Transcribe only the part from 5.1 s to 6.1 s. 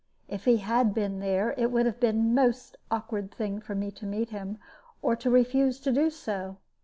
to refuse to do